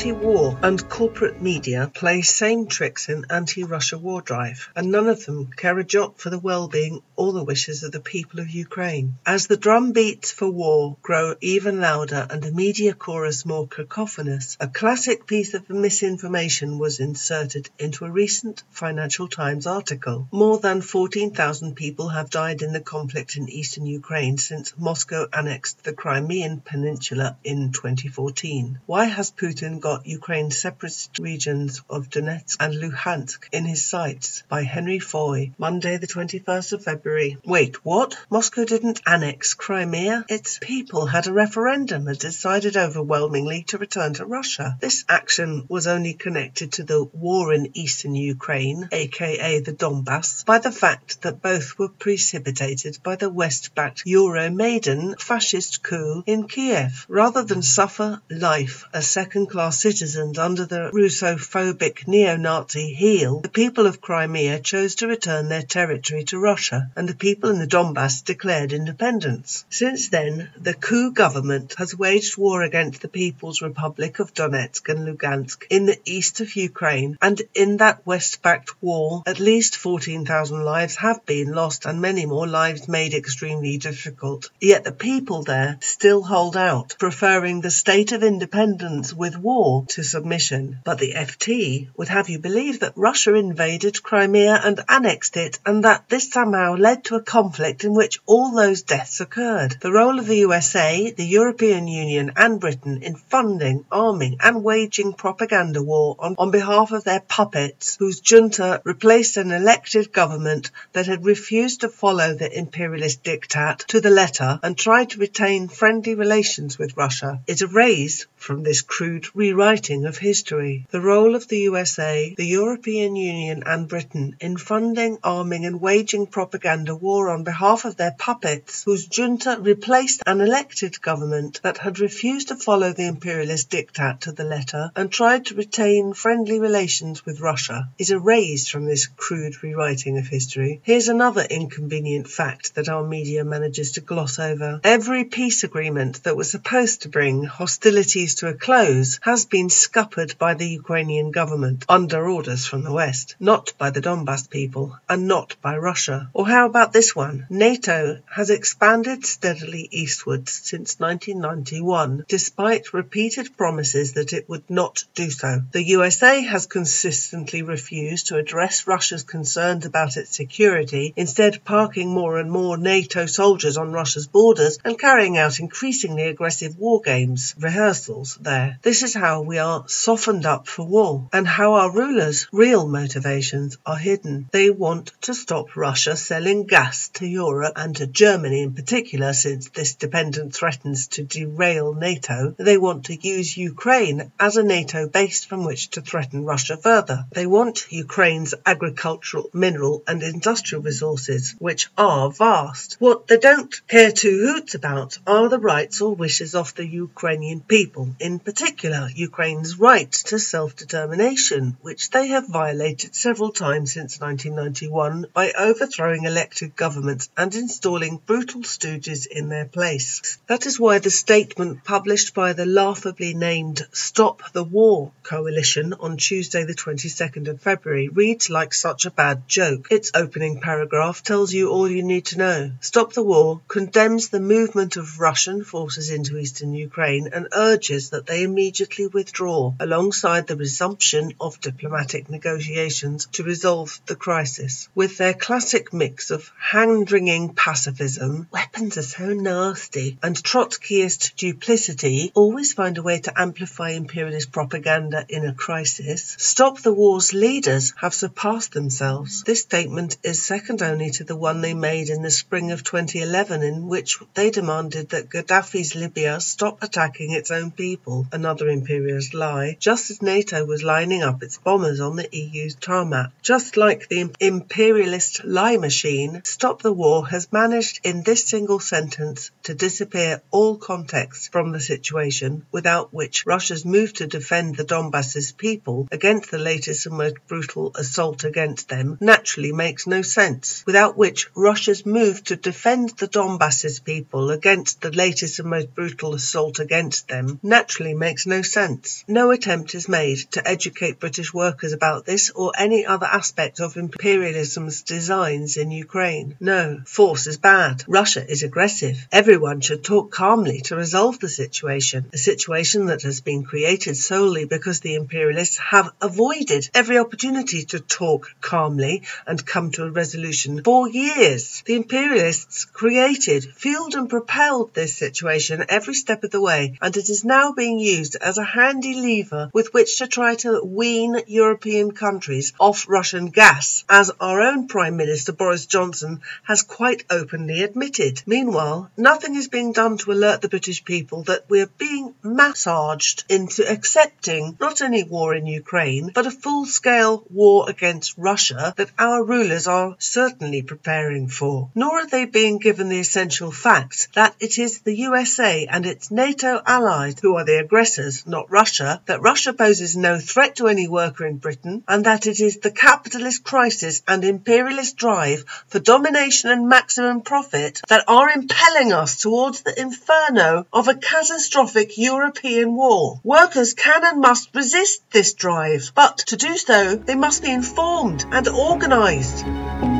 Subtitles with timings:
[0.00, 0.29] 2021
[0.62, 5.78] and corporate media play same tricks in anti-Russia war drive, and none of them care
[5.78, 9.16] a jot for the well-being or the wishes of the people of Ukraine.
[9.26, 14.56] As the drum beats for war grow even louder and the media chorus more cacophonous,
[14.60, 20.28] a classic piece of misinformation was inserted into a recent Financial Times article.
[20.32, 25.84] More than 14,000 people have died in the conflict in eastern Ukraine since Moscow annexed
[25.84, 28.78] the Crimean Peninsula in 2014.
[28.86, 30.06] Why has Putin got
[30.40, 34.42] Ukraine's separatist regions of Donetsk and Luhansk in his sights?
[34.48, 37.36] By Henry Foy, Monday, the 21st of February.
[37.44, 38.16] Wait, what?
[38.30, 40.24] Moscow didn't annex Crimea?
[40.30, 44.78] Its people had a referendum and decided overwhelmingly to return to Russia.
[44.80, 50.58] This action was only connected to the war in eastern Ukraine, aka the Donbass, by
[50.58, 57.04] the fact that both were precipitated by the West-backed Euromaidan fascist coup in Kiev.
[57.10, 64.00] Rather than suffer life as second-class citizens under the Russophobic neo-Nazi heel, the people of
[64.00, 68.72] Crimea chose to return their territory to Russia, and the people in the Donbass declared
[68.72, 69.64] independence.
[69.70, 75.06] Since then, the coup government has waged war against the People's Republic of Donetsk and
[75.06, 80.96] Lugansk in the east of Ukraine, and in that West-backed war, at least 14,000 lives
[80.96, 84.50] have been lost and many more lives made extremely difficult.
[84.60, 90.02] Yet the people there still hold out, preferring the state of independence with war to
[90.20, 90.78] submission.
[90.84, 95.84] But the FT would have you believe that Russia invaded Crimea and annexed it, and
[95.84, 99.76] that this somehow led to a conflict in which all those deaths occurred.
[99.80, 105.14] The role of the USA, the European Union, and Britain in funding, arming, and waging
[105.14, 111.06] propaganda war on, on behalf of their puppets, whose junta replaced an elected government that
[111.06, 116.14] had refused to follow the imperialist diktat to the letter and tried to retain friendly
[116.14, 120.86] relations with Russia, is erased from this crude rewriting of history.
[120.90, 126.26] The role of the USA, the European Union, and Britain in funding, arming, and waging
[126.26, 132.00] propaganda war on behalf of their puppets, whose junta replaced an elected government that had
[132.00, 137.24] refused to follow the imperialist diktat to the letter and tried to retain friendly relations
[137.26, 140.80] with Russia, is erased from this crude rewriting of history.
[140.82, 144.80] Here's another inconvenient fact that our media manages to gloss over.
[144.82, 150.36] Every peace agreement that was supposed to bring hostilities to a close has been scuppered
[150.38, 155.26] by the Ukrainian government under orders from the West, not by the Donbass people and
[155.26, 156.28] not by Russia.
[156.32, 157.46] Or how about this one?
[157.50, 165.30] NATO has expanded steadily eastwards since 1991, despite repeated promises that it would not do
[165.30, 165.62] so.
[165.72, 172.38] The USA has consistently refused to address Russia's concerns about its security, instead parking more
[172.38, 178.19] and more NATO soldiers on Russia's borders and carrying out increasingly aggressive war games rehearsals
[178.40, 178.78] there.
[178.82, 183.78] This is how we are softened up for war, and how our rulers' real motivations
[183.86, 184.48] are hidden.
[184.52, 189.68] They want to stop Russia selling gas to Europe and to Germany in particular, since
[189.70, 192.54] this dependence threatens to derail NATO.
[192.58, 197.24] They want to use Ukraine as a NATO base from which to threaten Russia further.
[197.32, 202.96] They want Ukraine's agricultural, mineral, and industrial resources, which are vast.
[202.98, 207.60] What they don't care two hoots about are the rights or wishes of the Ukrainian
[207.60, 215.26] people, in particular Ukraine's right to self-determination, which they have violated several times since 1991
[215.32, 220.38] by overthrowing elected governments and installing brutal stooges in their place.
[220.46, 226.16] That is why the statement published by the laughably named Stop the War Coalition on
[226.16, 229.88] Tuesday the 22nd of February reads like such a bad joke.
[229.90, 232.70] Its opening paragraph tells you all you need to know.
[232.80, 238.24] Stop the War condemns the movement of Russian forces into eastern Ukraine and urges that
[238.24, 244.88] they immediately withdraw, alongside the resumption of diplomatic negotiations to resolve the crisis.
[244.94, 252.72] With their classic mix of hand-wringing pacifism, weapons are so nasty, and Trotskyist duplicity, always
[252.72, 258.14] find a way to amplify imperialist propaganda in a crisis, Stop the War's leaders have
[258.14, 259.42] surpassed themselves.
[259.44, 263.62] This statement is second only to the one they made in the spring of 2011
[263.62, 267.89] in which they demanded that Gaddafi's Libya stop attacking its own people,
[268.32, 273.30] another imperialist lie, just as NATO was lining up its bombers on the EU's tarmac.
[273.42, 279.50] Just like the imperialist lie machine, Stop the War has managed in this single sentence
[279.64, 285.52] to disappear all context from the situation without which Russia's move to defend the Donbass's
[285.52, 291.16] people against the latest and most brutal assault against them naturally makes no sense, without
[291.16, 296.78] which Russia's move to defend the Donbass's people against the latest and most brutal assault
[296.78, 299.24] against them naturally naturally makes no sense.
[299.26, 303.96] No attempt is made to educate British workers about this or any other aspect of
[303.96, 306.56] imperialism's designs in Ukraine.
[306.60, 308.04] No, force is bad.
[308.06, 309.16] Russia is aggressive.
[309.32, 314.66] Everyone should talk calmly to resolve the situation, a situation that has been created solely
[314.66, 320.82] because the imperialists have avoided every opportunity to talk calmly and come to a resolution
[320.82, 321.82] for years.
[321.86, 327.30] The imperialists created, fueled and propelled this situation every step of the way, and it
[327.30, 332.12] is now being used as a handy lever with which to try to wean European
[332.12, 338.42] countries off Russian gas, as our own Prime Minister Boris Johnson has quite openly admitted.
[338.46, 343.88] Meanwhile, nothing is being done to alert the British people that we're being massaged into
[343.88, 349.86] accepting not only war in Ukraine, but a full-scale war against Russia that our rulers
[349.86, 351.90] are certainly preparing for.
[351.94, 356.30] Nor are they being given the essential facts that it is the USA and its
[356.30, 361.08] NATO allies who are the aggressors, not Russia, that Russia poses no threat to any
[361.08, 366.70] worker in Britain, and that it is the capitalist crisis and imperialist drive for domination
[366.70, 373.40] and maximum profit that are impelling us towards the inferno of a catastrophic European war.
[373.42, 378.44] Workers can and must resist this drive, but to do so, they must be informed
[378.50, 380.19] and organised.